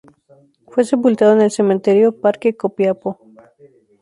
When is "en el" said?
1.33-1.51